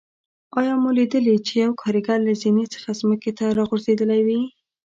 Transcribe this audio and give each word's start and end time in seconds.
آیا 0.59 0.73
مو 0.81 0.89
لیدلي 0.97 1.35
چې 1.45 1.53
یو 1.63 1.71
کاریګر 1.81 2.19
له 2.27 2.33
زینې 2.41 2.65
څخه 2.73 2.89
ځمکې 2.99 3.31
ته 3.37 3.45
راغورځېدلی 3.57 4.21
وي. 4.27 4.41